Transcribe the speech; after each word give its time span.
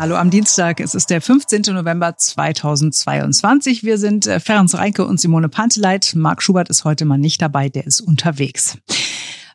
Hallo 0.00 0.16
am 0.16 0.30
Dienstag, 0.30 0.80
es 0.80 0.94
ist 0.94 1.10
der 1.10 1.20
15. 1.20 1.60
November 1.74 2.16
2022. 2.16 3.84
Wir 3.84 3.98
sind 3.98 4.26
äh, 4.26 4.40
Ferenc 4.40 4.72
Reinke 4.72 5.04
und 5.04 5.20
Simone 5.20 5.50
Panteleit. 5.50 6.14
Marc 6.16 6.42
Schubert 6.42 6.70
ist 6.70 6.84
heute 6.84 7.04
mal 7.04 7.18
nicht 7.18 7.42
dabei, 7.42 7.68
der 7.68 7.86
ist 7.86 8.00
unterwegs. 8.00 8.78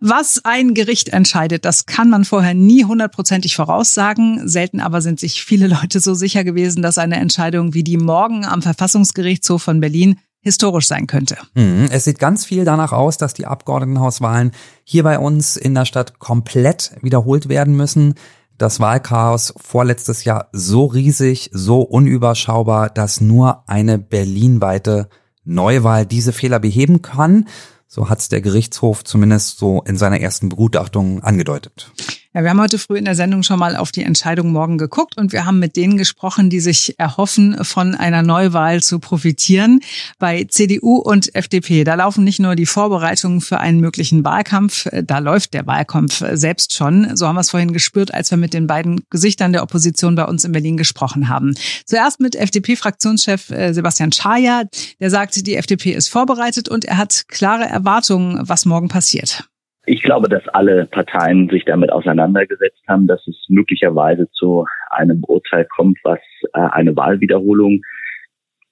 Was 0.02 0.46
ein 0.46 0.76
Gericht 0.76 1.10
entscheidet, 1.10 1.66
das 1.66 1.88
kann 1.88 2.12
man 2.12 2.26
vorher 2.26 2.54
nie 2.54 2.84
hundertprozentig 2.84 3.56
voraussagen. 3.56 4.48
Selten 4.48 4.82
aber 4.82 5.02
sind 5.02 5.20
sich 5.20 5.44
viele 5.44 5.66
Leute 5.68 6.00
so 6.00 6.14
sicher 6.14 6.44
gewesen, 6.44 6.84
dass 6.84 7.00
eine 7.00 7.16
Entscheidung 7.16 7.74
wie 7.74 7.84
die 7.84 7.98
morgen 7.98 8.46
am 8.46 8.62
Verfassungsgerichtshof 8.62 9.64
von 9.64 9.80
Berlin 9.80 10.20
historisch 10.46 10.88
sein 10.88 11.08
könnte. 11.08 11.38
Mhm. 11.56 11.88
Es 11.92 12.06
sieht 12.06 12.20
ganz 12.20 12.46
viel 12.46 12.64
danach 12.64 12.94
aus, 12.94 13.18
dass 13.18 13.34
die 13.34 13.48
Abgeordnetenhauswahlen 13.48 14.52
hier 14.84 15.04
bei 15.04 15.20
uns 15.20 15.58
in 15.58 15.74
der 15.74 15.86
Stadt 15.86 16.20
komplett 16.20 16.92
wiederholt 17.02 17.50
werden 17.50 17.76
müssen 17.76 18.14
das 18.58 18.80
Wahlchaos 18.80 19.54
vorletztes 19.58 20.24
Jahr 20.24 20.48
so 20.54 20.86
riesig, 20.86 21.50
so 21.52 21.82
unüberschaubar, 21.82 22.90
dass 22.90 23.22
nur 23.22 23.68
eine 23.68 23.98
berlinweite 23.98 25.10
Neuwahl 25.44 26.06
diese 26.06 26.32
Fehler 26.32 26.60
beheben 26.60 27.02
kann. 27.02 27.48
So 27.88 28.10
hat 28.10 28.20
es 28.20 28.30
der 28.30 28.42
Gerichtshof 28.42 29.04
zumindest 29.04 29.58
so 29.58 29.84
in 29.86 29.98
seiner 29.98 30.20
ersten 30.22 30.50
Begutachtung 30.50 31.22
angedeutet. 31.22 31.92
Ja, 32.36 32.44
wir 32.44 32.50
haben 32.50 32.60
heute 32.60 32.78
früh 32.78 32.98
in 32.98 33.06
der 33.06 33.16
Sendung 33.16 33.44
schon 33.44 33.60
mal 33.60 33.78
auf 33.78 33.94
die 33.94 34.04
Entscheidung 34.04 34.52
morgen 34.52 34.78
geguckt 34.78 35.16
und 35.16 35.32
wir 35.32 35.46
haben 35.46 35.58
mit 35.58 35.78
denen 35.78 35.96
gesprochen, 35.96 36.50
die 36.50 36.60
sich 36.60 37.00
erhoffen, 37.00 37.64
von 37.64 37.96
einer 37.96 38.24
Neuwahl 38.24 38.84
zu 38.84 39.00
profitieren. 39.00 39.80
Bei 40.20 40.44
CDU 40.44 40.98
und 40.98 41.34
FDP, 41.34 41.86
da 41.86 41.96
laufen 41.96 42.26
nicht 42.26 42.42
nur 42.42 42.56
die 42.56 42.66
Vorbereitungen 42.66 43.40
für 43.40 43.62
einen 43.62 43.80
möglichen 43.80 44.26
Wahlkampf, 44.26 44.86
da 45.06 45.20
läuft 45.20 45.54
der 45.54 45.66
Wahlkampf 45.66 46.26
selbst 46.34 46.74
schon. 46.74 47.16
So 47.16 47.26
haben 47.26 47.38
wir 47.38 47.40
es 47.40 47.52
vorhin 47.52 47.72
gespürt, 47.72 48.14
als 48.14 48.32
wir 48.32 48.38
mit 48.38 48.54
den 48.54 48.68
beiden 48.68 49.06
Gesichtern 49.10 49.54
der 49.54 49.64
Opposition 49.64 50.16
bei 50.16 50.26
uns 50.26 50.44
in 50.44 50.52
Berlin 50.52 50.76
gesprochen 50.76 51.30
haben. 51.30 51.56
Zuerst 51.86 52.20
mit 52.20 52.36
FDP-Fraktionschef 52.36 53.50
äh, 53.50 53.72
Sebastian 53.72 54.12
Schaja, 54.12 54.64
der 55.00 55.10
sagte, 55.10 55.42
die 55.42 55.56
FDP 55.56 55.94
ist 55.94 56.10
vorbereitet 56.10 56.68
und 56.68 56.84
er 56.84 56.98
hat 56.98 57.30
klare 57.30 57.64
Erwartungen, 57.64 58.42
was 58.42 58.66
morgen 58.66 58.90
passiert. 58.90 59.46
Ich 59.88 60.02
glaube, 60.02 60.30
dass 60.30 60.48
alle 60.50 60.88
Parteien 60.88 61.50
sich 61.50 61.64
damit 61.66 61.92
auseinandergesetzt 61.92 62.82
haben, 62.88 63.08
dass 63.08 63.26
es 63.28 63.36
möglicherweise 63.50 64.28
zu 64.32 64.66
einem 64.90 65.24
Urteil 65.28 65.68
kommt, 65.76 66.00
was 66.04 66.20
äh, 66.54 66.60
eine 66.72 66.96
Wahlwiederholung 66.96 67.82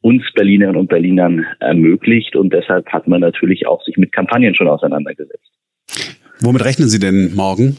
uns 0.02 0.24
Berlinerinnen 0.34 0.80
und 0.80 0.90
Berlinern 0.90 1.46
ermöglicht. 1.60 2.36
Und 2.36 2.52
deshalb 2.52 2.88
hat 2.88 3.08
man 3.08 3.22
natürlich 3.22 3.68
auch 3.68 3.82
sich 3.84 3.98
mit 3.98 4.12
Kampagnen 4.12 4.56
schon 4.56 4.68
auseinandergesetzt. 4.68 5.52
Womit 6.42 6.66
rechnen 6.66 6.90
Sie 6.90 7.00
denn 7.00 7.34
morgen? 7.36 7.78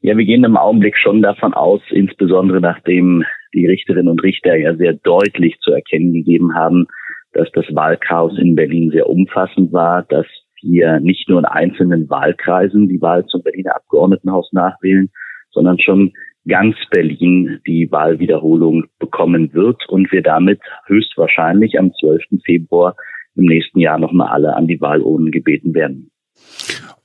Ja, 0.00 0.16
wir 0.16 0.24
gehen 0.24 0.44
im 0.44 0.56
Augenblick 0.56 0.96
schon 0.96 1.22
davon 1.22 1.54
aus, 1.54 1.80
insbesondere 1.90 2.60
nachdem 2.60 3.24
die 3.52 3.66
Richterinnen 3.66 4.08
und 4.08 4.22
Richter 4.22 4.54
ja 4.56 4.76
sehr 4.76 4.92
deutlich 4.92 5.58
zu 5.60 5.72
erkennen 5.72 6.12
gegeben 6.12 6.54
haben, 6.54 6.86
dass 7.32 7.50
das 7.52 7.64
Wahlchaos 7.74 8.38
in 8.38 8.54
Berlin 8.54 8.90
sehr 8.90 9.08
umfassend 9.08 9.72
war, 9.72 10.04
dass 10.04 10.26
wir 10.62 11.00
nicht 11.00 11.28
nur 11.28 11.38
in 11.40 11.44
einzelnen 11.44 12.08
Wahlkreisen 12.08 12.88
die 12.88 13.00
Wahl 13.00 13.26
zum 13.26 13.42
Berliner 13.42 13.76
Abgeordnetenhaus 13.76 14.52
nachwählen, 14.52 15.10
sondern 15.50 15.78
schon 15.80 16.12
ganz 16.46 16.76
Berlin 16.90 17.60
die 17.66 17.90
Wahlwiederholung 17.90 18.84
bekommen 18.98 19.52
wird 19.52 19.88
und 19.88 20.10
wir 20.10 20.22
damit 20.22 20.60
höchstwahrscheinlich 20.86 21.78
am 21.78 21.92
12. 22.00 22.22
Februar 22.44 22.96
im 23.36 23.44
nächsten 23.44 23.78
Jahr 23.78 23.98
nochmal 23.98 24.28
alle 24.28 24.56
an 24.56 24.66
die 24.66 24.80
Wahlurnen 24.80 25.30
gebeten 25.30 25.74
werden. 25.74 26.10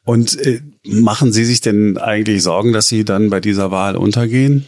Und 0.06 0.38
äh, 0.46 0.60
machen 0.84 1.32
Sie 1.32 1.46
sich 1.46 1.62
denn 1.62 1.98
eigentlich 1.98 2.44
Sorgen, 2.44 2.74
dass 2.74 2.90
Sie 2.90 3.06
dann 3.06 3.30
bei 3.30 3.40
dieser 3.40 3.72
Wahl 3.72 3.96
untergehen? 3.96 4.66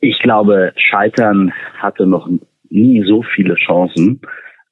Ich 0.00 0.18
glaube, 0.20 0.72
Scheitern 0.76 1.52
hatte 1.78 2.06
noch 2.06 2.28
nie 2.70 3.02
so 3.04 3.22
viele 3.34 3.54
Chancen. 3.54 4.20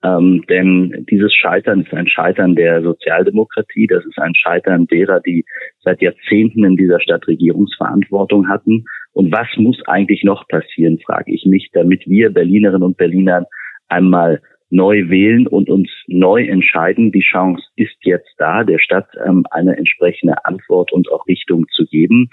Ähm, 0.06 0.44
denn 0.48 1.06
dieses 1.10 1.34
Scheitern 1.34 1.80
ist 1.80 1.92
ein 1.92 2.06
Scheitern 2.06 2.54
der 2.54 2.82
Sozialdemokratie, 2.82 3.86
das 3.86 4.04
ist 4.04 4.18
ein 4.18 4.34
Scheitern 4.34 4.86
derer, 4.86 5.20
die 5.20 5.44
seit 5.80 6.00
Jahrzehnten 6.00 6.64
in 6.64 6.76
dieser 6.76 7.00
Stadt 7.00 7.26
Regierungsverantwortung 7.26 8.48
hatten. 8.48 8.84
Und 9.12 9.32
was 9.32 9.48
muss 9.56 9.80
eigentlich 9.86 10.22
noch 10.22 10.46
passieren, 10.48 10.98
frage 11.04 11.34
ich 11.34 11.44
mich, 11.46 11.70
damit 11.72 12.06
wir 12.06 12.30
Berlinerinnen 12.30 12.82
und 12.82 12.96
Berlinern 12.96 13.46
einmal 13.88 14.40
neu 14.70 15.08
wählen 15.08 15.46
und 15.46 15.70
uns 15.70 15.88
neu 16.06 16.44
entscheiden. 16.44 17.12
Die 17.12 17.20
Chance 17.20 17.62
ist 17.76 17.96
jetzt 18.02 18.32
da, 18.38 18.64
der 18.64 18.78
Stadt 18.78 19.08
ähm, 19.24 19.44
eine 19.50 19.76
entsprechende 19.76 20.44
Antwort 20.44 20.92
und 20.92 21.10
auch 21.10 21.26
Richtung 21.26 21.66
zu 21.74 21.84
geben. 21.86 22.30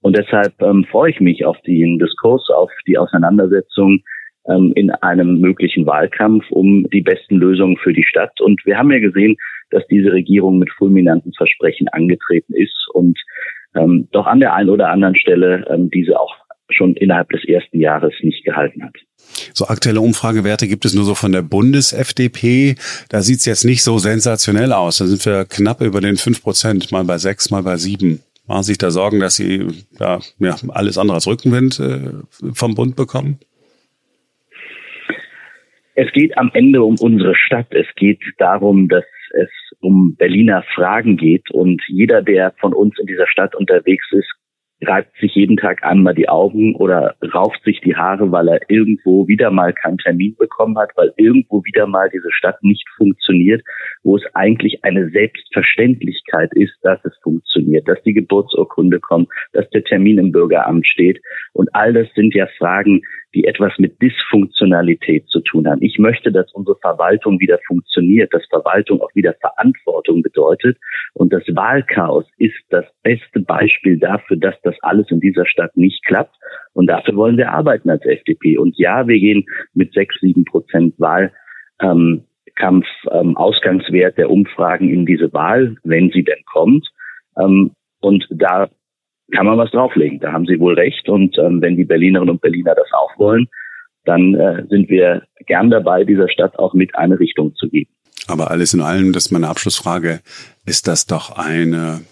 Und 0.00 0.18
deshalb 0.18 0.60
ähm, 0.60 0.84
freue 0.90 1.10
ich 1.10 1.20
mich 1.20 1.46
auf 1.46 1.60
den 1.62 1.98
Diskurs, 1.98 2.50
auf 2.50 2.70
die 2.86 2.98
Auseinandersetzung 2.98 4.00
ähm, 4.48 4.72
in 4.74 4.90
einem 4.90 5.40
möglichen 5.40 5.86
Wahlkampf 5.86 6.44
um 6.50 6.86
die 6.92 7.02
besten 7.02 7.36
Lösungen 7.36 7.76
für 7.76 7.92
die 7.92 8.04
Stadt. 8.04 8.40
Und 8.40 8.64
wir 8.64 8.78
haben 8.78 8.90
ja 8.92 8.98
gesehen, 8.98 9.36
dass 9.70 9.86
diese 9.88 10.12
Regierung 10.12 10.58
mit 10.58 10.70
fulminanten 10.70 11.32
Versprechen 11.34 11.88
angetreten 11.88 12.54
ist 12.54 12.88
und 12.92 13.18
ähm, 13.74 14.08
doch 14.12 14.26
an 14.26 14.40
der 14.40 14.54
einen 14.54 14.70
oder 14.70 14.90
anderen 14.90 15.16
Stelle 15.16 15.66
ähm, 15.68 15.90
diese 15.90 16.18
auch 16.18 16.34
schon 16.70 16.94
innerhalb 16.94 17.28
des 17.30 17.44
ersten 17.44 17.78
Jahres 17.78 18.14
nicht 18.22 18.44
gehalten 18.44 18.84
hat. 18.84 18.94
So 19.52 19.66
aktuelle 19.66 20.00
Umfragewerte 20.00 20.66
gibt 20.66 20.84
es 20.84 20.94
nur 20.94 21.04
so 21.04 21.14
von 21.14 21.32
der 21.32 21.42
Bundes-FDP. 21.42 22.76
Da 23.08 23.22
sieht 23.22 23.40
es 23.40 23.44
jetzt 23.44 23.64
nicht 23.64 23.82
so 23.82 23.98
sensationell 23.98 24.72
aus. 24.72 24.98
Da 24.98 25.06
sind 25.06 25.24
wir 25.26 25.44
knapp 25.44 25.80
über 25.80 26.00
den 26.00 26.16
fünf 26.16 26.42
Prozent, 26.42 26.90
mal 26.92 27.04
bei 27.04 27.18
sechs, 27.18 27.50
mal 27.50 27.62
bei 27.62 27.76
sieben. 27.76 28.20
Machen 28.46 28.62
Sie 28.62 28.72
sich 28.72 28.78
da 28.78 28.90
Sorgen, 28.90 29.20
dass 29.20 29.36
Sie 29.36 29.66
ja, 29.98 30.20
ja, 30.38 30.56
alles 30.68 30.98
andere 30.98 31.14
als 31.16 31.26
Rückenwind 31.26 31.80
äh, 31.80 32.10
vom 32.52 32.74
Bund 32.74 32.96
bekommen? 32.96 33.38
Es 35.94 36.10
geht 36.12 36.36
am 36.36 36.50
Ende 36.54 36.82
um 36.82 36.96
unsere 37.00 37.34
Stadt. 37.34 37.68
Es 37.70 37.86
geht 37.96 38.20
darum, 38.38 38.88
dass 38.88 39.04
es 39.32 39.50
um 39.80 40.16
Berliner 40.16 40.64
Fragen 40.74 41.16
geht. 41.16 41.50
Und 41.50 41.82
jeder, 41.86 42.22
der 42.22 42.52
von 42.60 42.72
uns 42.72 42.98
in 42.98 43.06
dieser 43.06 43.28
Stadt 43.28 43.54
unterwegs 43.54 44.06
ist, 44.10 44.32
reibt 44.82 45.16
sich 45.18 45.34
jeden 45.34 45.56
Tag 45.56 45.84
einmal 45.84 46.14
die 46.14 46.28
Augen 46.28 46.74
oder 46.74 47.14
rauft 47.32 47.62
sich 47.64 47.80
die 47.80 47.96
Haare, 47.96 48.32
weil 48.32 48.48
er 48.48 48.60
irgendwo 48.68 49.28
wieder 49.28 49.50
mal 49.50 49.72
keinen 49.72 49.98
Termin 49.98 50.34
bekommen 50.36 50.76
hat, 50.78 50.90
weil 50.96 51.12
irgendwo 51.16 51.64
wieder 51.64 51.86
mal 51.86 52.10
diese 52.12 52.32
Stadt 52.32 52.62
nicht 52.62 52.86
funktioniert, 52.96 53.62
wo 54.04 54.16
es 54.16 54.22
eigentlich 54.34 54.84
eine 54.84 55.10
Selbstverständlichkeit 55.10 56.50
ist, 56.54 56.74
dass 56.82 57.04
es 57.04 57.16
funktioniert, 57.22 57.88
dass 57.88 58.00
die 58.02 58.12
Geburtsurkunde 58.12 59.00
kommt, 59.00 59.28
dass 59.52 59.68
der 59.70 59.82
Termin 59.82 60.18
im 60.18 60.30
Bürgeramt 60.30 60.86
steht. 60.86 61.20
Und 61.52 61.74
all 61.74 61.92
das 61.92 62.06
sind 62.14 62.34
ja 62.34 62.46
Fragen, 62.58 63.02
die 63.34 63.44
etwas 63.44 63.72
mit 63.78 64.00
Dysfunktionalität 64.00 65.26
zu 65.28 65.40
tun 65.40 65.66
haben. 65.66 65.82
Ich 65.82 65.98
möchte, 65.98 66.30
dass 66.30 66.52
unsere 66.52 66.76
Verwaltung 66.76 67.40
wieder 67.40 67.58
funktioniert, 67.66 68.32
dass 68.32 68.46
Verwaltung 68.48 69.00
auch 69.00 69.12
wieder 69.14 69.34
Verantwortung 69.40 70.22
bedeutet. 70.22 70.78
Und 71.14 71.32
das 71.32 71.42
Wahlchaos 71.48 72.26
ist 72.38 72.54
das 72.70 72.84
beste 73.02 73.40
Beispiel 73.40 73.98
dafür, 73.98 74.36
dass 74.36 74.54
das 74.62 74.76
alles 74.82 75.10
in 75.10 75.20
dieser 75.20 75.46
Stadt 75.46 75.76
nicht 75.76 76.04
klappt. 76.04 76.36
Und 76.74 76.86
dafür 76.86 77.16
wollen 77.16 77.36
wir 77.36 77.50
arbeiten 77.50 77.90
als 77.90 78.04
FDP. 78.04 78.58
Und 78.58 78.76
ja, 78.78 79.08
wir 79.08 79.18
gehen 79.18 79.44
mit 79.72 79.92
sechs, 79.92 80.16
sieben 80.20 80.44
Prozent 80.44 80.94
Wahlkampf, 80.98 81.32
ähm, 81.80 82.24
Ausgangswert 82.56 84.16
der 84.16 84.30
Umfragen 84.30 84.88
in 84.88 85.06
diese 85.06 85.32
Wahl, 85.32 85.76
wenn 85.82 86.10
sie 86.10 86.24
denn 86.24 86.44
kommt. 86.52 86.88
Ähm, 87.36 87.72
und 88.00 88.26
da 88.30 88.68
kann 89.32 89.46
man 89.46 89.58
was 89.58 89.70
drauflegen. 89.70 90.20
Da 90.20 90.32
haben 90.32 90.46
Sie 90.46 90.60
wohl 90.60 90.74
recht. 90.74 91.08
Und 91.08 91.36
ähm, 91.38 91.60
wenn 91.62 91.76
die 91.76 91.84
Berlinerinnen 91.84 92.30
und 92.30 92.40
Berliner 92.40 92.74
das 92.74 92.92
auch 92.92 93.18
wollen, 93.18 93.48
dann 94.04 94.34
äh, 94.34 94.64
sind 94.68 94.88
wir 94.88 95.22
gern 95.46 95.70
dabei, 95.70 96.04
dieser 96.04 96.28
Stadt 96.28 96.58
auch 96.58 96.74
mit 96.74 96.94
eine 96.94 97.18
Richtung 97.18 97.54
zu 97.54 97.68
geben. 97.68 97.90
Aber 98.28 98.50
alles 98.50 98.74
in 98.74 98.80
allem, 98.80 99.12
das 99.12 99.26
ist 99.26 99.32
meine 99.32 99.48
Abschlussfrage, 99.48 100.20
ist 100.66 100.88
das 100.88 101.06
doch 101.06 101.36
eine 101.36 102.02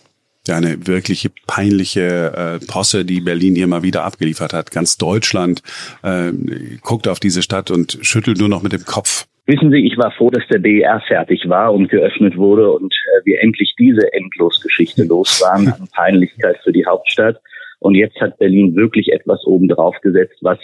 ja, 0.46 0.56
eine 0.56 0.88
wirkliche 0.88 1.30
peinliche 1.46 2.60
äh, 2.60 2.66
Posse, 2.66 3.04
die 3.04 3.20
Berlin 3.20 3.54
hier 3.54 3.68
mal 3.68 3.84
wieder 3.84 4.02
abgeliefert 4.02 4.52
hat. 4.52 4.72
Ganz 4.72 4.96
Deutschland 4.96 5.62
äh, 6.02 6.32
guckt 6.80 7.06
auf 7.06 7.20
diese 7.20 7.42
Stadt 7.42 7.70
und 7.70 7.98
schüttelt 8.02 8.38
nur 8.38 8.48
noch 8.48 8.62
mit 8.62 8.72
dem 8.72 8.84
Kopf. 8.84 9.26
Wissen 9.46 9.72
Sie, 9.72 9.84
ich 9.84 9.98
war 9.98 10.12
froh, 10.12 10.30
dass 10.30 10.46
der 10.48 10.60
BER 10.60 11.02
fertig 11.08 11.48
war 11.48 11.74
und 11.74 11.88
geöffnet 11.88 12.36
wurde 12.36 12.70
und 12.70 12.94
äh, 12.94 13.24
wir 13.24 13.42
endlich 13.42 13.74
diese 13.76 14.12
Endlosgeschichte 14.12 15.02
los 15.04 15.42
waren 15.42 15.66
an 15.68 15.88
Peinlichkeit 15.92 16.58
für 16.62 16.72
die 16.72 16.86
Hauptstadt. 16.86 17.40
Und 17.80 17.96
jetzt 17.96 18.20
hat 18.20 18.38
Berlin 18.38 18.76
wirklich 18.76 19.12
etwas 19.12 19.44
oben 19.44 19.66
drauf 19.66 19.96
gesetzt, 20.00 20.38
was 20.42 20.58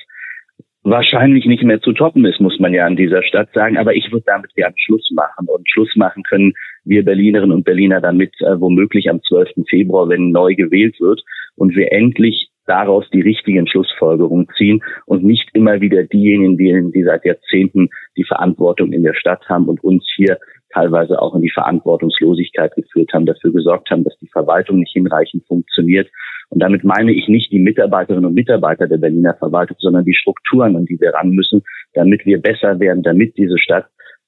wahrscheinlich 0.84 1.44
nicht 1.44 1.64
mehr 1.64 1.80
zu 1.80 1.92
toppen 1.92 2.24
ist, 2.24 2.40
muss 2.40 2.60
man 2.60 2.72
ja 2.72 2.86
an 2.86 2.96
dieser 2.96 3.24
Stadt 3.24 3.52
sagen. 3.52 3.76
Aber 3.76 3.94
ich 3.94 4.12
würde 4.12 4.24
damit 4.26 4.54
gerne 4.54 4.74
Schluss 4.78 5.10
machen. 5.12 5.48
Und 5.48 5.68
Schluss 5.68 5.94
machen 5.96 6.22
können 6.22 6.52
wir 6.84 7.04
Berlinerinnen 7.04 7.56
und 7.56 7.64
Berliner 7.64 8.00
damit 8.00 8.32
äh, 8.40 8.60
womöglich 8.60 9.10
am 9.10 9.20
12. 9.22 9.66
Februar, 9.68 10.08
wenn 10.08 10.30
neu 10.30 10.54
gewählt 10.54 11.00
wird 11.00 11.22
und 11.56 11.74
wir 11.74 11.92
endlich 11.92 12.50
daraus 12.68 13.08
die 13.10 13.20
richtigen 13.20 13.66
Schlussfolgerungen 13.66 14.48
ziehen 14.56 14.82
und 15.06 15.24
nicht 15.24 15.48
immer 15.54 15.80
wieder 15.80 16.04
diejenigen, 16.04 16.56
die, 16.58 16.92
die 16.92 17.04
seit 17.04 17.24
Jahrzehnten 17.24 17.88
die 18.16 18.24
Verantwortung 18.24 18.92
in 18.92 19.02
der 19.02 19.14
Stadt 19.14 19.48
haben 19.48 19.68
und 19.68 19.82
uns 19.82 20.06
hier 20.16 20.38
teilweise 20.72 21.20
auch 21.20 21.34
in 21.34 21.42
die 21.42 21.50
Verantwortungslosigkeit 21.50 22.74
geführt 22.74 23.12
haben, 23.12 23.26
dafür 23.26 23.52
gesorgt 23.52 23.90
haben, 23.90 24.04
dass 24.04 24.16
die 24.18 24.28
Verwaltung 24.28 24.78
nicht 24.78 24.92
hinreichend 24.92 25.46
funktioniert. 25.46 26.08
Und 26.50 26.62
damit 26.62 26.84
meine 26.84 27.12
ich 27.12 27.28
nicht 27.28 27.50
die 27.52 27.58
Mitarbeiterinnen 27.58 28.26
und 28.26 28.34
Mitarbeiter 28.34 28.86
der 28.86 28.98
Berliner 28.98 29.34
Verwaltung, 29.34 29.76
sondern 29.80 30.04
die 30.04 30.14
Strukturen, 30.14 30.76
an 30.76 30.84
die 30.84 31.00
wir 31.00 31.14
ran 31.14 31.30
müssen, 31.30 31.62
damit 31.94 32.24
wir 32.26 32.40
besser 32.40 32.78
werden, 32.80 33.02
damit 33.02 33.36
diese 33.36 33.58
Stadt 33.58 33.86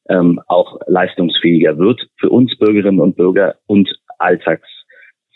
ähm, 0.08 0.40
auch 0.48 0.78
leistungsfähiger 0.86 1.78
wird, 1.78 2.08
für 2.18 2.30
uns 2.30 2.56
Bürgerinnen 2.58 3.00
und 3.00 3.16
Bürger 3.16 3.56
und 3.66 3.88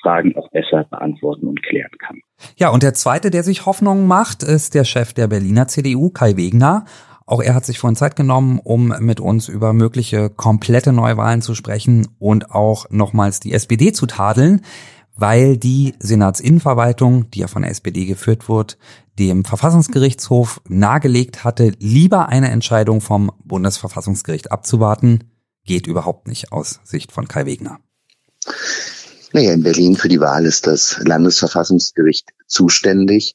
Alltagsfragen 0.04 0.36
auch 0.36 0.50
besser 0.50 0.84
beantworten 0.84 1.48
und 1.48 1.62
klären 1.62 1.90
kann. 1.98 2.20
Ja, 2.56 2.70
und 2.70 2.82
der 2.82 2.94
zweite, 2.94 3.30
der 3.30 3.42
sich 3.42 3.66
Hoffnungen 3.66 4.06
macht, 4.06 4.42
ist 4.42 4.74
der 4.74 4.84
Chef 4.84 5.12
der 5.12 5.28
Berliner 5.28 5.68
CDU, 5.68 6.10
Kai 6.10 6.36
Wegner. 6.36 6.84
Auch 7.26 7.42
er 7.42 7.54
hat 7.54 7.64
sich 7.64 7.78
vorhin 7.78 7.96
Zeit 7.96 8.16
genommen, 8.16 8.60
um 8.62 8.94
mit 9.00 9.18
uns 9.18 9.48
über 9.48 9.72
mögliche 9.72 10.28
komplette 10.28 10.92
Neuwahlen 10.92 11.40
zu 11.40 11.54
sprechen 11.54 12.06
und 12.18 12.50
auch 12.50 12.86
nochmals 12.90 13.40
die 13.40 13.54
SPD 13.54 13.92
zu 13.92 14.06
tadeln, 14.06 14.60
weil 15.16 15.56
die 15.56 15.94
Senatsinnenverwaltung, 16.00 17.30
die 17.30 17.40
ja 17.40 17.46
von 17.46 17.62
der 17.62 17.70
SPD 17.70 18.04
geführt 18.04 18.48
wird, 18.48 18.76
dem 19.18 19.44
Verfassungsgerichtshof 19.44 20.60
nahegelegt 20.68 21.44
hatte, 21.44 21.72
lieber 21.78 22.28
eine 22.28 22.50
Entscheidung 22.50 23.00
vom 23.00 23.30
Bundesverfassungsgericht 23.44 24.52
abzuwarten, 24.52 25.30
geht 25.64 25.86
überhaupt 25.86 26.28
nicht 26.28 26.52
aus 26.52 26.80
Sicht 26.84 27.10
von 27.10 27.26
Kai 27.26 27.46
Wegner. 27.46 27.78
Naja, 29.34 29.52
in 29.52 29.64
Berlin 29.64 29.96
für 29.96 30.06
die 30.06 30.20
Wahl 30.20 30.46
ist 30.46 30.64
das 30.68 31.00
Landesverfassungsgericht 31.04 32.30
zuständig. 32.46 33.34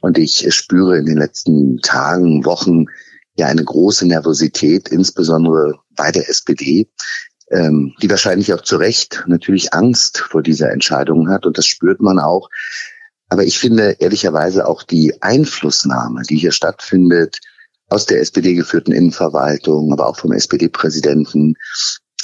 Und 0.00 0.16
ich 0.16 0.46
spüre 0.54 0.96
in 0.96 1.06
den 1.06 1.18
letzten 1.18 1.78
Tagen, 1.78 2.44
Wochen 2.44 2.84
ja 3.36 3.48
eine 3.48 3.64
große 3.64 4.06
Nervosität, 4.06 4.88
insbesondere 4.90 5.80
bei 5.96 6.12
der 6.12 6.28
SPD, 6.28 6.88
ähm, 7.50 7.94
die 8.00 8.08
wahrscheinlich 8.08 8.54
auch 8.54 8.60
zu 8.60 8.76
Recht 8.76 9.24
natürlich 9.26 9.74
Angst 9.74 10.18
vor 10.18 10.40
dieser 10.40 10.70
Entscheidung 10.70 11.28
hat. 11.28 11.46
Und 11.46 11.58
das 11.58 11.66
spürt 11.66 12.00
man 12.00 12.20
auch. 12.20 12.48
Aber 13.28 13.42
ich 13.42 13.58
finde 13.58 13.96
ehrlicherweise 13.98 14.68
auch 14.68 14.84
die 14.84 15.20
Einflussnahme, 15.20 16.22
die 16.22 16.36
hier 16.36 16.52
stattfindet, 16.52 17.40
aus 17.88 18.06
der 18.06 18.20
SPD 18.20 18.54
geführten 18.54 18.92
Innenverwaltung, 18.92 19.92
aber 19.92 20.06
auch 20.06 20.16
vom 20.16 20.30
SPD-Präsidenten, 20.30 21.56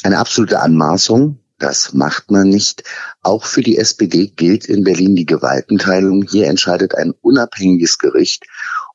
eine 0.04 0.18
absolute 0.18 0.60
Anmaßung. 0.60 1.40
Das 1.60 1.92
macht 1.92 2.30
man 2.30 2.48
nicht. 2.48 2.82
Auch 3.22 3.44
für 3.44 3.60
die 3.60 3.76
SPD 3.76 4.28
gilt 4.34 4.64
in 4.64 4.82
Berlin 4.82 5.14
die 5.14 5.26
Gewaltenteilung. 5.26 6.26
Hier 6.28 6.46
entscheidet 6.46 6.94
ein 6.94 7.12
unabhängiges 7.20 7.98
Gericht. 7.98 8.44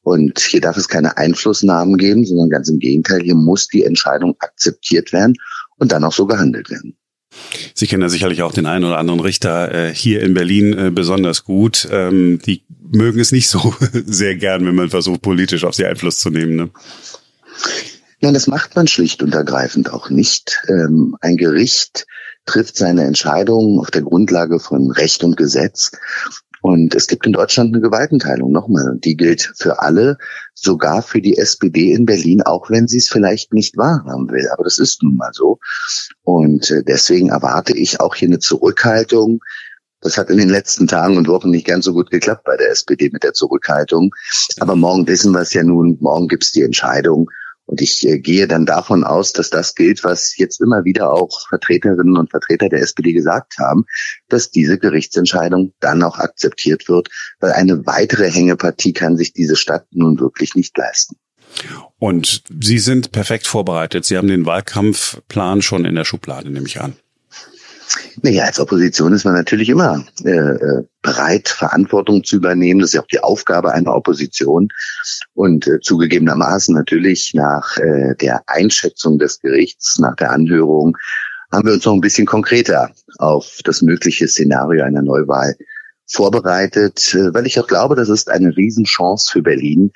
Und 0.01 0.39
hier 0.39 0.61
darf 0.61 0.75
es 0.75 0.87
keine 0.87 1.17
Einflussnahmen 1.17 1.97
geben, 1.97 2.25
sondern 2.25 2.49
ganz 2.49 2.67
im 2.69 2.79
Gegenteil, 2.79 3.21
hier 3.21 3.35
muss 3.35 3.67
die 3.67 3.83
Entscheidung 3.83 4.35
akzeptiert 4.39 5.13
werden 5.13 5.35
und 5.77 5.91
dann 5.91 6.03
auch 6.03 6.13
so 6.13 6.25
gehandelt 6.25 6.69
werden. 6.69 6.97
Sie 7.73 7.87
kennen 7.87 8.01
ja 8.01 8.09
sicherlich 8.09 8.41
auch 8.41 8.53
den 8.53 8.65
einen 8.65 8.85
oder 8.85 8.97
anderen 8.97 9.19
Richter 9.19 9.73
äh, 9.73 9.93
hier 9.93 10.21
in 10.21 10.33
Berlin 10.33 10.77
äh, 10.77 10.91
besonders 10.91 11.43
gut. 11.43 11.87
Ähm, 11.91 12.39
die 12.45 12.63
mögen 12.91 13.19
es 13.19 13.31
nicht 13.31 13.49
so 13.49 13.75
sehr 14.05 14.35
gern, 14.35 14.65
wenn 14.65 14.75
man 14.75 14.89
versucht, 14.89 15.21
politisch 15.21 15.63
auf 15.65 15.75
sie 15.75 15.85
Einfluss 15.85 16.19
zu 16.19 16.29
nehmen. 16.29 16.55
Ne? 16.55 16.69
Nein, 18.21 18.33
das 18.33 18.47
macht 18.47 18.75
man 18.75 18.87
schlicht 18.87 19.21
und 19.21 19.35
ergreifend 19.35 19.91
auch 19.91 20.09
nicht. 20.09 20.61
Ähm, 20.67 21.15
ein 21.21 21.37
Gericht 21.37 22.07
trifft 22.45 22.77
seine 22.77 23.03
Entscheidungen 23.03 23.79
auf 23.79 23.91
der 23.91 24.03
Grundlage 24.03 24.59
von 24.59 24.91
Recht 24.91 25.23
und 25.23 25.37
Gesetz. 25.37 25.91
Und 26.61 26.95
es 26.95 27.05
gibt 27.05 27.27
in 27.27 27.33
Deutschland 27.33 27.73
eine 27.73 27.81
Gewaltenteilung 27.81 28.51
nochmal. 28.51 28.97
Die 28.97 29.15
gilt 29.15 29.53
für 29.55 29.81
alle, 29.81 30.17
sogar 30.55 31.03
für 31.03 31.21
die 31.21 31.37
SPD 31.37 31.91
in 31.91 32.07
Berlin, 32.07 32.41
auch 32.41 32.71
wenn 32.71 32.87
sie 32.87 32.97
es 32.97 33.07
vielleicht 33.07 33.53
nicht 33.53 33.77
wahrhaben 33.77 34.31
will. 34.31 34.49
Aber 34.51 34.63
das 34.63 34.79
ist 34.79 35.03
nun 35.03 35.15
mal 35.15 35.29
so. 35.31 35.59
Und 36.23 36.71
äh, 36.71 36.83
deswegen 36.83 37.29
erwarte 37.29 37.77
ich 37.77 37.99
auch 37.99 38.15
hier 38.15 38.29
eine 38.29 38.39
Zurückhaltung. 38.39 39.41
Das 40.01 40.17
hat 40.17 40.31
in 40.31 40.37
den 40.37 40.49
letzten 40.49 40.87
Tagen 40.87 41.17
und 41.17 41.27
Wochen 41.27 41.51
nicht 41.51 41.67
ganz 41.67 41.85
so 41.85 41.93
gut 41.93 42.09
geklappt 42.09 42.45
bei 42.45 42.57
der 42.57 42.71
SPD 42.71 43.11
mit 43.11 43.21
der 43.21 43.33
Zurückhaltung. 43.33 44.11
Aber 44.59 44.75
morgen 44.75 45.07
wissen 45.07 45.33
wir 45.33 45.41
es 45.41 45.53
ja 45.53 45.63
nun. 45.63 45.97
Morgen 45.99 46.27
gibt 46.27 46.45
es 46.45 46.51
die 46.51 46.63
Entscheidung. 46.63 47.29
Und 47.65 47.81
ich 47.81 48.07
äh, 48.07 48.19
gehe 48.19 48.47
dann 48.47 48.65
davon 48.65 49.03
aus, 49.03 49.33
dass 49.33 49.49
das 49.49 49.75
gilt, 49.75 50.03
was 50.03 50.37
jetzt 50.37 50.61
immer 50.61 50.85
wieder 50.85 51.11
auch 51.11 51.47
Vertreterinnen 51.49 52.17
und 52.17 52.29
Vertreter 52.29 52.69
der 52.69 52.81
SPD 52.81 53.13
gesagt 53.13 53.57
haben, 53.59 53.85
dass 54.29 54.51
diese 54.51 54.77
Gerichtsentscheidung 54.77 55.73
dann 55.79 56.03
auch 56.03 56.17
akzeptiert 56.17 56.87
wird, 56.87 57.09
weil 57.39 57.51
eine 57.53 57.85
weitere 57.85 58.29
Hängepartie 58.29 58.93
kann 58.93 59.17
sich 59.17 59.33
diese 59.33 59.55
Stadt 59.55 59.85
nun 59.91 60.19
wirklich 60.19 60.55
nicht 60.55 60.77
leisten. 60.77 61.15
Und 61.97 62.43
Sie 62.61 62.79
sind 62.79 63.11
perfekt 63.11 63.47
vorbereitet. 63.47 64.05
Sie 64.05 64.17
haben 64.17 64.27
den 64.27 64.45
Wahlkampfplan 64.45 65.61
schon 65.61 65.85
in 65.85 65.95
der 65.95 66.05
Schublade, 66.05 66.49
nehme 66.49 66.67
ich 66.67 66.81
an. 66.81 66.95
Naja, 68.21 68.45
als 68.45 68.59
Opposition 68.59 69.13
ist 69.13 69.25
man 69.25 69.33
natürlich 69.33 69.69
immer 69.69 70.03
äh, 70.23 70.31
äh, 70.31 70.83
bereit, 71.01 71.49
Verantwortung 71.49 72.23
zu 72.23 72.37
übernehmen. 72.37 72.79
Das 72.79 72.89
ist 72.89 72.93
ja 72.93 73.01
auch 73.01 73.07
die 73.07 73.19
Aufgabe 73.19 73.73
einer 73.73 73.95
Opposition. 73.95 74.69
Und 75.33 75.67
äh, 75.67 75.79
zugegebenermaßen 75.79 76.73
natürlich 76.73 77.33
nach 77.33 77.77
äh, 77.77 78.15
der 78.15 78.41
Einschätzung 78.47 79.19
des 79.19 79.39
Gerichts, 79.39 79.99
nach 79.99 80.15
der 80.15 80.31
Anhörung, 80.31 80.97
haben 81.51 81.67
wir 81.67 81.73
uns 81.73 81.85
noch 81.85 81.93
ein 81.93 82.01
bisschen 82.01 82.25
konkreter 82.25 82.91
auf 83.19 83.59
das 83.63 83.81
mögliche 83.81 84.27
Szenario 84.27 84.83
einer 84.83 85.01
Neuwahl 85.01 85.55
vorbereitet, 86.07 87.13
äh, 87.13 87.33
weil 87.33 87.45
ich 87.45 87.59
auch 87.59 87.67
glaube, 87.67 87.95
das 87.95 88.09
ist 88.09 88.29
eine 88.29 88.55
Riesenchance 88.55 89.31
für 89.31 89.41
Berlin, 89.41 89.91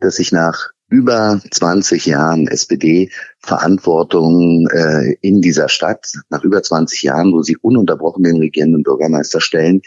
dass 0.00 0.16
sich 0.16 0.32
nach 0.32 0.70
über 0.88 1.40
20 1.50 2.06
Jahren 2.06 2.48
SPD-Verantwortung 2.48 4.68
äh, 4.68 5.16
in 5.20 5.42
dieser 5.42 5.68
Stadt, 5.68 6.10
nach 6.30 6.44
über 6.44 6.62
20 6.62 7.02
Jahren, 7.02 7.32
wo 7.32 7.42
sie 7.42 7.58
ununterbrochen 7.58 8.22
den 8.22 8.38
regierenden 8.38 8.82
Bürgermeister 8.82 9.40
stellen, 9.40 9.82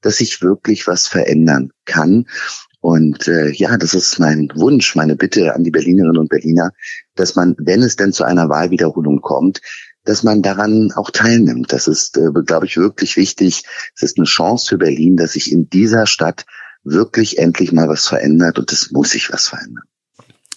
dass 0.00 0.16
sich 0.16 0.40
wirklich 0.42 0.86
was 0.86 1.08
verändern 1.08 1.70
kann. 1.84 2.26
Und 2.80 3.28
äh, 3.28 3.50
ja, 3.50 3.76
das 3.76 3.94
ist 3.94 4.18
mein 4.18 4.48
Wunsch, 4.54 4.96
meine 4.96 5.16
Bitte 5.16 5.54
an 5.54 5.64
die 5.64 5.70
Berlinerinnen 5.70 6.18
und 6.18 6.28
Berliner, 6.28 6.72
dass 7.16 7.34
man, 7.34 7.56
wenn 7.58 7.82
es 7.82 7.96
denn 7.96 8.12
zu 8.12 8.24
einer 8.24 8.48
Wahlwiederholung 8.48 9.20
kommt, 9.20 9.60
dass 10.04 10.22
man 10.22 10.40
daran 10.40 10.92
auch 10.92 11.10
teilnimmt. 11.10 11.72
Das 11.72 11.88
ist, 11.88 12.16
äh, 12.16 12.30
glaube 12.44 12.66
ich, 12.66 12.76
wirklich 12.76 13.16
wichtig. 13.16 13.64
Es 13.94 14.02
ist 14.02 14.18
eine 14.18 14.26
Chance 14.26 14.68
für 14.68 14.78
Berlin, 14.78 15.16
dass 15.16 15.32
sich 15.32 15.52
in 15.52 15.68
dieser 15.68 16.06
Stadt 16.06 16.46
wirklich 16.84 17.38
endlich 17.38 17.72
mal 17.72 17.88
was 17.88 18.06
verändert 18.06 18.58
und 18.58 18.72
es 18.72 18.92
muss 18.92 19.10
sich 19.10 19.32
was 19.32 19.48
verändern. 19.48 19.84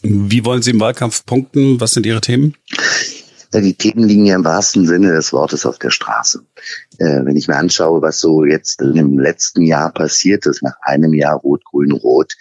Wie 0.01 0.45
wollen 0.45 0.61
Sie 0.61 0.71
im 0.71 0.79
Wahlkampf 0.79 1.25
punkten? 1.25 1.81
Was 1.81 1.91
sind 1.91 2.05
Ihre 2.05 2.21
Themen? 2.21 2.55
Ja, 3.51 3.61
die 3.61 3.73
Themen 3.73 4.03
liegen 4.03 4.25
ja 4.25 4.35
im 4.35 4.45
wahrsten 4.45 4.85
Sinne 4.85 5.11
des 5.11 5.33
Wortes 5.33 5.65
auf 5.65 5.79
der 5.79 5.89
Straße. 5.89 6.41
Äh, 6.99 7.25
wenn 7.25 7.35
ich 7.35 7.47
mir 7.47 7.55
anschaue, 7.55 8.01
was 8.01 8.19
so 8.19 8.45
jetzt 8.45 8.79
im 8.81 9.17
letzten 9.17 9.63
Jahr 9.63 9.91
passiert 9.91 10.45
ist, 10.45 10.61
nach 10.61 10.75
einem 10.83 11.13
Jahr 11.13 11.37
Rot-Grün-Rot, 11.37 12.33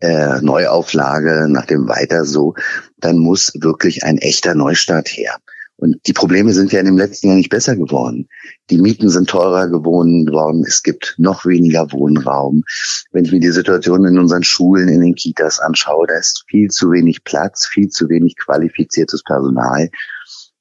äh, 0.00 0.40
Neuauflage, 0.40 1.46
nach 1.48 1.66
dem 1.66 1.88
Weiter 1.88 2.24
so, 2.24 2.54
dann 2.98 3.18
muss 3.18 3.52
wirklich 3.54 4.02
ein 4.02 4.18
echter 4.18 4.54
Neustart 4.54 5.08
her. 5.08 5.36
Und 5.80 5.96
die 6.08 6.12
Probleme 6.12 6.52
sind 6.52 6.72
ja 6.72 6.80
in 6.80 6.86
dem 6.86 6.98
letzten 6.98 7.28
Jahr 7.28 7.36
nicht 7.36 7.50
besser 7.50 7.76
geworden. 7.76 8.28
Die 8.68 8.78
Mieten 8.78 9.08
sind 9.10 9.30
teurer 9.30 9.68
geworden. 9.68 10.64
Es 10.66 10.82
gibt 10.82 11.14
noch 11.18 11.46
weniger 11.46 11.92
Wohnraum. 11.92 12.64
Wenn 13.12 13.24
ich 13.24 13.30
mir 13.30 13.38
die 13.38 13.52
Situation 13.52 14.04
in 14.04 14.18
unseren 14.18 14.42
Schulen, 14.42 14.88
in 14.88 15.00
den 15.00 15.14
Kitas 15.14 15.60
anschaue, 15.60 16.08
da 16.08 16.18
ist 16.18 16.44
viel 16.48 16.68
zu 16.68 16.90
wenig 16.90 17.22
Platz, 17.22 17.68
viel 17.68 17.88
zu 17.88 18.08
wenig 18.08 18.36
qualifiziertes 18.36 19.22
Personal. 19.22 19.88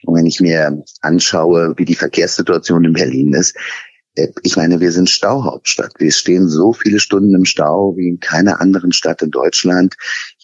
Und 0.04 0.16
wenn 0.16 0.28
ich 0.28 0.40
mir 0.40 0.84
anschaue, 1.02 1.74
wie 1.78 1.86
die 1.86 1.96
Verkehrssituation 1.96 2.84
in 2.84 2.94
Berlin 2.94 3.34
ist, 3.34 3.58
äh, 4.18 4.28
ich 4.44 4.56
meine, 4.56 4.80
wir 4.80 4.92
sind 4.92 5.10
Stauhauptstadt. 5.10 5.94
Wir 5.98 6.12
stehen 6.12 6.48
so 6.48 6.74
viele 6.74 7.00
Stunden 7.00 7.34
im 7.34 7.46
Stau 7.46 7.96
wie 7.98 8.10
in 8.10 8.20
keiner 8.20 8.62
anderen 8.62 8.92
Stadt 8.92 9.24
in 9.24 9.32
Deutschland 9.32 9.96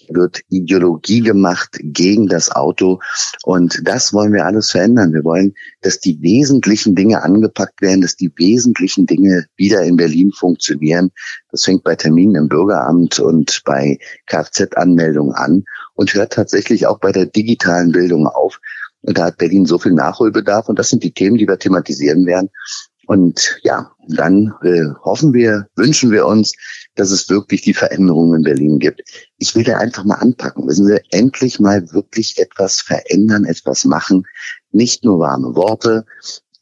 wird 0.10 0.42
Ideologie 0.50 1.22
gemacht 1.22 1.78
gegen 1.82 2.28
das 2.28 2.52
Auto. 2.52 3.00
Und 3.44 3.82
das 3.84 4.14
wollen 4.14 4.34
wir 4.34 4.46
alles 4.46 4.72
verändern. 4.72 5.14
Wir 5.14 5.24
wollen, 5.24 5.54
dass 5.82 6.00
die 6.00 6.22
wesentlichen 6.22 6.96
Dinge 6.96 7.22
angepackt 7.24 7.82
werden, 7.82 8.02
dass 8.02 8.16
die 8.16 8.32
wesentlichen 8.36 9.06
Dinge 9.06 9.46
wieder 9.56 9.84
in 9.84 9.98
Berlin 9.98 10.32
funktionieren. 10.32 11.12
Das 11.52 11.64
fängt 11.64 11.84
bei 11.84 11.96
Terminen 11.96 12.36
im 12.36 12.50
Bürgeramt 12.50 13.20
und 13.20 13.62
bei 13.66 13.98
Kfz-Anmeldungen 14.28 15.34
an 15.34 15.64
und 15.96 16.14
hört 16.14 16.34
tatsächlich 16.34 16.88
auch 16.88 17.00
bei 17.00 17.12
der 17.12 17.26
digitalen 17.26 17.92
Bildung 17.92 18.28
auf. 18.28 18.60
Und 19.02 19.18
da 19.18 19.26
hat 19.26 19.38
Berlin 19.38 19.66
so 19.66 19.78
viel 19.78 19.94
Nachholbedarf 19.94 20.70
und 20.70 20.80
das 20.80 20.90
sind 20.90 21.04
die 21.04 21.14
Themen, 21.14 21.38
die 21.38 21.48
wir 21.48 21.60
thematisieren 21.60 22.26
werden. 22.26 22.50
Und 23.06 23.60
ja, 23.64 23.92
dann 24.08 24.54
äh, 24.64 24.86
hoffen 25.04 25.34
wir, 25.34 25.68
wünschen 25.76 26.12
wir 26.12 26.26
uns, 26.26 26.54
dass 26.96 27.12
es 27.12 27.30
wirklich 27.30 27.62
die 27.62 27.74
Veränderungen 27.74 28.38
in 28.38 28.44
Berlin 28.44 28.80
gibt. 28.80 29.02
Ich 29.38 29.56
will 29.56 29.64
da 29.64 29.78
einfach 29.78 30.04
mal 30.04 30.16
anpacken. 30.16 30.66
Müssen 30.66 30.88
wir 30.88 31.02
endlich 31.12 31.60
mal 31.60 31.92
wirklich 31.92 32.38
etwas 32.38 32.82
verändern, 32.82 33.46
etwas 33.46 33.86
machen. 33.86 34.26
Nicht 34.72 35.04
nur 35.04 35.20
warme 35.20 35.56
Worte. 35.56 36.06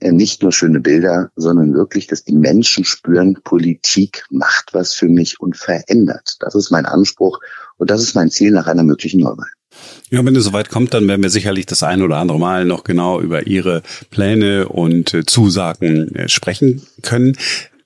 äh, 0.01 0.11
nicht 0.11 0.41
nur 0.41 0.51
schöne 0.51 0.79
Bilder, 0.79 1.29
sondern 1.35 1.73
wirklich, 1.73 2.07
dass 2.07 2.23
die 2.23 2.33
Menschen 2.33 2.83
spüren, 2.83 3.37
Politik 3.43 4.25
macht 4.29 4.73
was 4.73 4.93
für 4.93 5.07
mich 5.07 5.39
und 5.39 5.55
verändert. 5.55 6.37
Das 6.39 6.55
ist 6.55 6.71
mein 6.71 6.85
Anspruch 6.85 7.39
und 7.77 7.89
das 7.89 8.01
ist 8.01 8.15
mein 8.15 8.31
Ziel 8.31 8.51
nach 8.51 8.67
einer 8.67 8.83
möglichen 8.83 9.19
Neuwahl. 9.19 9.49
Ja, 10.09 10.25
wenn 10.25 10.35
es 10.35 10.43
soweit 10.43 10.69
kommt, 10.69 10.93
dann 10.93 11.07
werden 11.07 11.23
wir 11.23 11.29
sicherlich 11.29 11.65
das 11.65 11.83
ein 11.83 12.01
oder 12.01 12.17
andere 12.17 12.39
Mal 12.39 12.65
noch 12.65 12.83
genau 12.83 13.21
über 13.21 13.47
Ihre 13.47 13.83
Pläne 14.09 14.67
und 14.67 15.13
äh, 15.13 15.25
Zusagen 15.25 16.13
äh, 16.15 16.27
sprechen 16.27 16.81
können. 17.01 17.37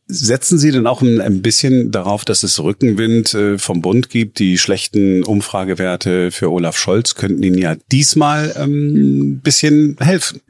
Setzen 0.07 0.59
Sie 0.59 0.71
denn 0.71 0.85
auch 0.85 1.01
ein 1.01 1.41
bisschen 1.41 1.91
darauf, 1.91 2.25
dass 2.25 2.43
es 2.43 2.59
Rückenwind 2.59 3.33
äh, 3.33 3.57
vom 3.57 3.81
Bund 3.81 4.11
gibt? 4.11 4.37
Die 4.37 4.59
schlechten 4.59 5.23
Umfragewerte 5.23 6.29
für 6.29 6.51
Olaf 6.51 6.77
Scholz 6.77 7.15
könnten 7.15 7.41
Ihnen 7.41 7.57
ja 7.57 7.75
diesmal 7.91 8.53
ähm, 8.55 8.93
ein 8.93 9.39
bisschen 9.41 9.97
helfen. 9.99 10.41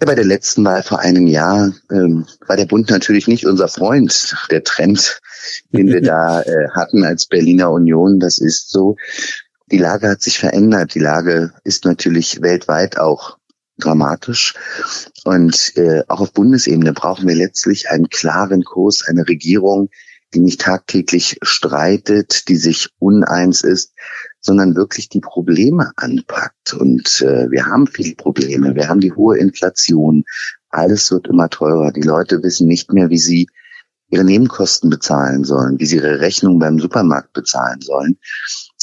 Ja, 0.00 0.06
bei 0.06 0.14
der 0.14 0.24
letzten 0.24 0.64
Wahl 0.64 0.82
vor 0.82 1.00
einem 1.00 1.26
Jahr 1.26 1.74
ähm, 1.90 2.26
war 2.46 2.56
der 2.56 2.64
Bund 2.64 2.88
natürlich 2.88 3.28
nicht 3.28 3.46
unser 3.46 3.68
Freund. 3.68 4.34
Der 4.50 4.64
Trend, 4.64 5.20
den 5.72 5.88
wir 5.88 6.00
da 6.00 6.40
äh, 6.42 6.70
hatten 6.70 7.04
als 7.04 7.26
Berliner 7.26 7.70
Union, 7.70 8.20
das 8.20 8.38
ist 8.38 8.70
so. 8.70 8.96
Die 9.70 9.78
Lage 9.78 10.08
hat 10.08 10.22
sich 10.22 10.38
verändert. 10.38 10.94
Die 10.94 10.98
Lage 10.98 11.52
ist 11.62 11.84
natürlich 11.84 12.40
weltweit 12.40 12.98
auch 12.98 13.36
dramatisch. 13.84 14.54
Und 15.24 15.76
äh, 15.76 16.02
auch 16.08 16.20
auf 16.20 16.32
Bundesebene 16.32 16.92
brauchen 16.92 17.28
wir 17.28 17.34
letztlich 17.34 17.88
einen 17.90 18.08
klaren 18.08 18.64
Kurs, 18.64 19.02
eine 19.06 19.26
Regierung, 19.28 19.88
die 20.34 20.40
nicht 20.40 20.60
tagtäglich 20.60 21.38
streitet, 21.42 22.48
die 22.48 22.56
sich 22.56 22.88
uneins 22.98 23.62
ist, 23.62 23.92
sondern 24.40 24.74
wirklich 24.76 25.08
die 25.08 25.20
Probleme 25.20 25.92
anpackt. 25.96 26.74
Und 26.74 27.20
äh, 27.20 27.50
wir 27.50 27.66
haben 27.66 27.86
viele 27.86 28.14
Probleme. 28.14 28.74
Wir 28.74 28.88
haben 28.88 29.00
die 29.00 29.12
hohe 29.12 29.38
Inflation. 29.38 30.24
Alles 30.70 31.10
wird 31.10 31.28
immer 31.28 31.50
teurer. 31.50 31.92
Die 31.92 32.02
Leute 32.02 32.42
wissen 32.42 32.66
nicht 32.66 32.92
mehr, 32.92 33.10
wie 33.10 33.18
sie 33.18 33.46
ihre 34.12 34.24
Nebenkosten 34.24 34.90
bezahlen 34.90 35.42
sollen, 35.42 35.80
wie 35.80 35.86
sie 35.86 35.96
ihre 35.96 36.20
Rechnung 36.20 36.58
beim 36.58 36.78
Supermarkt 36.78 37.32
bezahlen 37.32 37.80
sollen. 37.80 38.18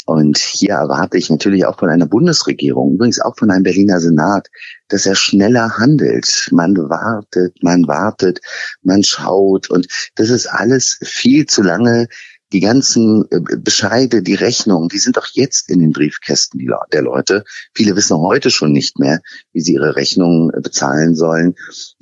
Und 0.06 0.40
hier 0.40 0.72
erwarte 0.72 1.18
ich 1.18 1.30
natürlich 1.30 1.66
auch 1.66 1.78
von 1.78 1.90
einer 1.90 2.08
Bundesregierung, 2.08 2.96
übrigens 2.96 3.22
auch 3.22 3.38
von 3.38 3.52
einem 3.52 3.62
Berliner 3.62 4.00
Senat, 4.00 4.48
dass 4.88 5.06
er 5.06 5.14
schneller 5.14 5.78
handelt. 5.78 6.50
Man 6.52 6.76
wartet, 6.76 7.62
man 7.62 7.88
wartet, 7.88 8.42
man 8.82 9.04
schaut 9.04 9.70
und 9.70 9.88
das 10.16 10.32
ist 10.32 10.48
alles 10.48 10.98
viel 11.04 11.46
zu 11.46 11.62
lange. 11.62 12.08
Die 12.52 12.60
ganzen 12.60 13.26
äh, 13.30 13.40
Bescheide, 13.58 14.24
die 14.24 14.36
Rechnungen, 14.36 14.90
die 14.90 14.98
sind 14.98 15.18
doch 15.18 15.28
jetzt 15.34 15.70
in 15.70 15.80
den 15.80 15.92
Briefkästen 15.92 16.60
der 16.92 17.02
Leute. 17.02 17.44
Viele 17.74 17.96
wissen 17.96 18.18
heute 18.18 18.50
schon 18.50 18.72
nicht 18.72 18.98
mehr, 18.98 19.22
wie 19.54 19.62
sie 19.62 19.74
ihre 19.74 19.96
Rechnungen 19.96 20.52
äh, 20.54 20.62
bezahlen 20.62 21.16
sollen. 21.16 21.56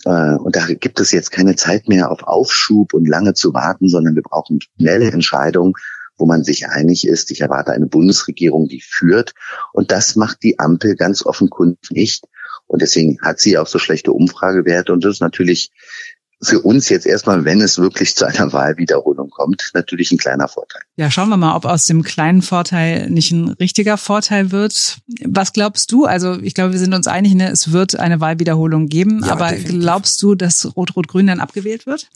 Äh, 0.06 0.36
und 0.36 0.56
da 0.56 0.66
gibt 0.68 1.00
es 1.00 1.12
jetzt 1.12 1.32
keine 1.32 1.56
Zeit 1.56 1.90
mehr 1.90 2.12
auf 2.12 2.24
Aufschub 2.24 2.94
und 2.94 3.08
lange 3.08 3.34
zu 3.34 3.54
warten, 3.54 3.90
sondern 3.90 4.16
wir 4.16 4.24
brauchen 4.24 4.60
schnelle 4.78 5.12
Entscheidungen 5.12 5.74
wo 6.18 6.26
man 6.26 6.44
sich 6.44 6.68
einig 6.68 7.08
ist. 7.08 7.32
Ich 7.32 7.42
erwarte 7.42 7.72
eine 7.72 7.86
Bundesregierung, 7.86 8.68
die 8.68 8.82
führt. 8.82 9.34
Und 9.72 9.92
das 9.92 10.16
macht 10.16 10.44
die 10.44 10.60
Ampel 10.60 10.96
ganz 10.96 11.26
offenkundig 11.26 11.92
nicht. 11.92 12.26
Und 12.66 12.82
deswegen 12.82 13.20
hat 13.22 13.40
sie 13.40 13.58
auch 13.58 13.68
so 13.68 13.80
schlechte 13.80 14.12
Umfragewerte. 14.12 14.92
Und 14.92 15.06
das 15.06 15.16
ist 15.16 15.22
natürlich 15.22 15.72
für 16.42 16.62
uns 16.62 16.90
jetzt 16.90 17.06
erstmal, 17.06 17.46
wenn 17.46 17.62
es 17.62 17.78
wirklich 17.78 18.16
zu 18.16 18.26
einer 18.26 18.52
Wahlwiederholung 18.54 19.30
kommt, 19.30 19.72
natürlich 19.74 20.12
ein 20.12 20.18
kleiner 20.18 20.48
Vorteil. 20.48 20.82
Ja, 20.96 21.10
schauen 21.10 21.30
wir 21.30 21.38
mal, 21.38 21.56
ob 21.56 21.66
aus 21.66 21.86
dem 21.86 22.04
kleinen 22.04 22.42
Vorteil 22.42 23.10
nicht 23.10 23.32
ein 23.32 23.50
richtiger 23.50 23.98
Vorteil 23.98 24.52
wird. 24.52 24.98
Was 25.26 25.54
glaubst 25.54 25.92
du? 25.92 26.06
Also 26.06 26.40
ich 26.40 26.54
glaube, 26.54 26.74
wir 26.74 26.80
sind 26.80 26.94
uns 26.94 27.08
einig, 27.08 27.34
ne? 27.34 27.50
es 27.50 27.72
wird 27.72 28.00
eine 28.00 28.20
Wahlwiederholung 28.20 28.88
geben. 28.88 29.22
Ja, 29.24 29.32
aber 29.32 29.50
definitiv. 29.50 29.82
glaubst 29.82 30.22
du, 30.22 30.36
dass 30.36 30.76
Rot-Rot-Grün 30.76 31.28
dann 31.28 31.40
abgewählt 31.40 31.86
wird? 31.86 32.10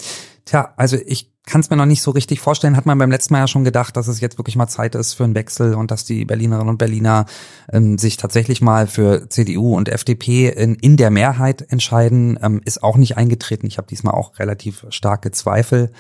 Tja, 0.46 0.74
also 0.78 0.98
ich 1.06 1.32
kann 1.52 1.60
es 1.60 1.70
mir 1.70 1.76
noch 1.76 1.86
nicht 1.86 2.02
so 2.02 2.12
richtig 2.12 2.40
vorstellen. 2.40 2.78
Hat 2.78 2.86
man 2.86 2.98
beim 2.98 3.12
letzten 3.12 3.34
Mal 3.34 3.42
ja 3.42 3.48
schon 3.48 3.66
gedacht, 3.66 3.98
dass 3.98 4.08
es 4.08 4.22
jetzt 4.22 4.38
wirklich 4.40 4.56
mal 4.56 4.68
Zeit 4.68 4.96
ist 4.96 5.14
für 5.14 5.26
einen 5.26 5.36
Wechsel 5.36 5.74
und 5.74 5.92
dass 5.92 6.06
die 6.06 6.24
Berlinerinnen 6.24 6.70
und 6.70 6.78
Berliner 6.78 7.26
ähm, 7.74 7.98
sich 7.98 8.16
tatsächlich 8.16 8.62
mal 8.62 8.88
für 8.88 9.28
CDU 9.28 9.76
und 9.76 9.90
FDP 9.90 10.48
in, 10.48 10.76
in 10.76 10.96
der 10.96 11.12
Mehrheit 11.12 11.70
entscheiden, 11.70 12.40
ähm, 12.42 12.62
ist 12.64 12.82
auch 12.84 12.96
nicht 12.96 13.18
eingetreten. 13.18 13.68
Ich 13.68 13.78
habe 13.78 13.88
diesmal 13.88 14.14
auch 14.14 14.40
relativ 14.40 14.86
starke 14.92 15.32
Zweifel. 15.32 15.92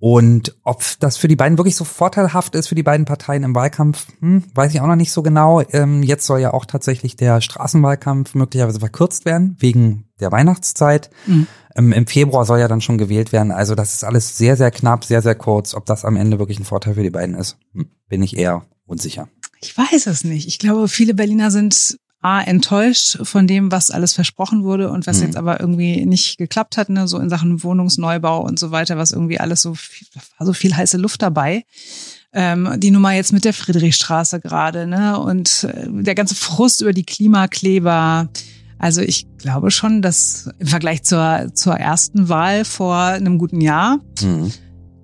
Und 0.00 0.56
ob 0.62 0.82
das 1.00 1.16
für 1.16 1.26
die 1.26 1.34
beiden 1.34 1.58
wirklich 1.58 1.74
so 1.74 1.84
vorteilhaft 1.84 2.54
ist, 2.54 2.68
für 2.68 2.76
die 2.76 2.84
beiden 2.84 3.04
Parteien 3.04 3.42
im 3.42 3.54
Wahlkampf, 3.54 4.06
hm, 4.20 4.44
weiß 4.54 4.72
ich 4.72 4.80
auch 4.80 4.86
noch 4.86 4.96
nicht 4.96 5.10
so 5.10 5.22
genau. 5.22 5.60
Ähm, 5.72 6.04
jetzt 6.04 6.26
soll 6.26 6.40
ja 6.40 6.54
auch 6.54 6.66
tatsächlich 6.66 7.16
der 7.16 7.40
Straßenwahlkampf 7.40 8.34
möglicherweise 8.34 8.78
verkürzt 8.78 9.24
werden, 9.24 9.56
wegen 9.58 10.04
der 10.20 10.30
Weihnachtszeit. 10.30 11.10
Mhm. 11.26 11.48
Ähm, 11.74 11.92
Im 11.92 12.06
Februar 12.06 12.44
soll 12.44 12.60
ja 12.60 12.68
dann 12.68 12.80
schon 12.80 12.98
gewählt 12.98 13.32
werden. 13.32 13.50
Also 13.50 13.74
das 13.74 13.94
ist 13.94 14.04
alles 14.04 14.38
sehr, 14.38 14.56
sehr 14.56 14.70
knapp, 14.70 15.04
sehr, 15.04 15.20
sehr 15.20 15.34
kurz. 15.34 15.74
Ob 15.74 15.84
das 15.86 16.04
am 16.04 16.16
Ende 16.16 16.38
wirklich 16.38 16.60
ein 16.60 16.64
Vorteil 16.64 16.94
für 16.94 17.02
die 17.02 17.10
beiden 17.10 17.34
ist, 17.34 17.56
hm, 17.72 17.90
bin 18.08 18.22
ich 18.22 18.36
eher 18.36 18.66
unsicher. 18.86 19.28
Ich 19.60 19.76
weiß 19.76 20.06
es 20.06 20.22
nicht. 20.22 20.46
Ich 20.46 20.60
glaube, 20.60 20.86
viele 20.86 21.14
Berliner 21.14 21.50
sind 21.50 21.98
A, 22.20 22.40
enttäuscht 22.40 23.18
von 23.22 23.46
dem, 23.46 23.70
was 23.70 23.90
alles 23.90 24.12
versprochen 24.12 24.64
wurde 24.64 24.90
und 24.90 25.06
was 25.06 25.18
mhm. 25.18 25.26
jetzt 25.26 25.36
aber 25.36 25.60
irgendwie 25.60 26.04
nicht 26.04 26.36
geklappt 26.36 26.76
hat, 26.76 26.88
ne, 26.88 27.06
so 27.06 27.18
in 27.18 27.30
Sachen 27.30 27.62
Wohnungsneubau 27.62 28.40
und 28.40 28.58
so 28.58 28.72
weiter, 28.72 28.96
was 28.96 29.12
irgendwie 29.12 29.38
alles 29.38 29.62
so 29.62 29.74
viel, 29.74 30.08
war 30.36 30.46
so 30.46 30.52
viel 30.52 30.76
heiße 30.76 30.96
Luft 30.96 31.22
dabei. 31.22 31.64
Ähm, 32.32 32.74
die 32.78 32.90
Nummer 32.90 33.12
jetzt 33.12 33.32
mit 33.32 33.44
der 33.44 33.54
Friedrichstraße 33.54 34.40
gerade, 34.40 34.88
ne, 34.88 35.18
und 35.18 35.64
äh, 35.64 35.86
der 35.88 36.16
ganze 36.16 36.34
Frust 36.34 36.82
über 36.82 36.92
die 36.92 37.04
Klimakleber. 37.04 38.28
Also 38.78 39.00
ich 39.00 39.26
glaube 39.38 39.70
schon, 39.70 40.02
dass 40.02 40.50
im 40.58 40.66
Vergleich 40.66 41.04
zur, 41.04 41.52
zur 41.54 41.74
ersten 41.74 42.28
Wahl 42.28 42.64
vor 42.64 42.96
einem 42.96 43.38
guten 43.38 43.60
Jahr 43.60 44.00
mhm. 44.20 44.52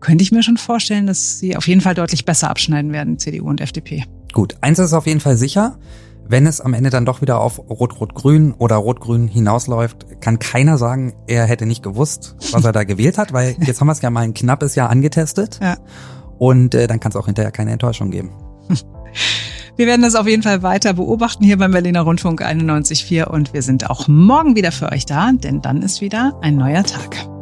könnte 0.01 0.23
ich 0.23 0.33
mir 0.33 0.43
schon 0.43 0.57
vorstellen, 0.57 1.07
dass 1.07 1.39
sie 1.39 1.57
auf 1.57 1.69
jeden 1.69 1.81
Fall 1.81 1.95
deutlich 1.95 2.25
besser 2.25 2.51
abschneiden 2.51 2.93
werden, 2.93 3.21
CDU 3.21 3.49
und 3.49 3.61
FDP. 3.61 4.05
Gut, 4.33 4.57
eins 4.61 4.81
ist 4.81 4.93
auf 4.93 5.07
jeden 5.07 5.21
Fall 5.21 5.37
sicher. 5.37 5.79
Wenn 6.27 6.47
es 6.47 6.61
am 6.61 6.73
Ende 6.73 6.91
dann 6.91 7.05
doch 7.05 7.21
wieder 7.21 7.41
auf 7.41 7.59
Rot-Rot-Grün 7.59 8.55
oder 8.55 8.77
Rot-Grün 8.77 9.29
hinausläuft, 9.29 10.21
kann 10.21 10.39
keiner 10.39 10.79
sagen, 10.79 11.15
er 11.27 11.45
hätte 11.45 11.67
nicht 11.67 11.83
gewusst, 11.83 12.37
was 12.53 12.65
er 12.65 12.73
da 12.73 12.85
gewählt 12.85 13.19
hat, 13.19 13.33
weil 13.33 13.57
jetzt 13.61 13.81
haben 13.81 13.89
wir 13.89 13.93
es 13.93 14.01
ja 14.01 14.11
mal 14.11 14.21
ein 14.21 14.35
knappes 14.35 14.75
Jahr 14.75 14.91
angetestet. 14.91 15.59
Ja. 15.63 15.77
Und 16.39 16.75
äh, 16.75 16.87
dann 16.87 16.99
kann 17.01 17.11
es 17.11 17.17
auch 17.17 17.27
hinterher 17.27 17.53
keine 17.53 17.73
Enttäuschung 17.73 18.11
geben. 18.11 18.33
Wir 19.77 19.87
werden 19.87 20.03
das 20.03 20.15
auf 20.15 20.29
jeden 20.29 20.45
Fall 20.45 20.63
weiter 20.63 20.93
beobachten 20.95 21.43
hier 21.43 21.59
beim 21.59 21.73
Berliner 21.73 22.03
Rundfunk 22.03 22.43
91.4 22.43 23.25
und 23.25 23.53
wir 23.53 23.63
sind 23.63 23.91
auch 23.91 24.07
morgen 24.07 24.55
wieder 24.55 24.71
für 24.71 24.93
euch 24.93 25.05
da, 25.05 25.33
denn 25.33 25.63
dann 25.63 25.83
ist 25.83 26.01
wieder 26.01 26.39
ein 26.43 26.55
neuer 26.55 26.85
Tag. 26.85 27.34